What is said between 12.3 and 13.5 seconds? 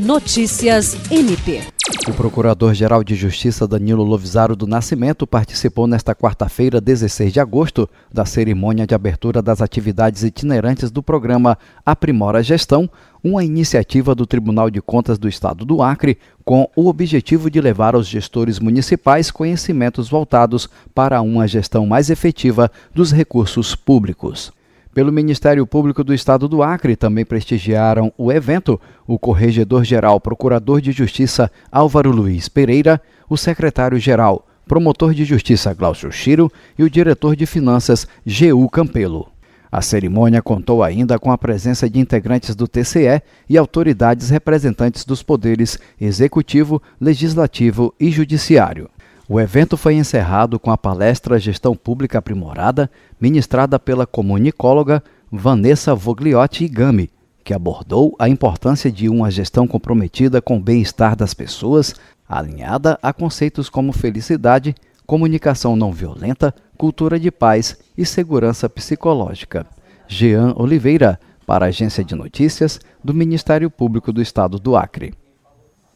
Gestão, uma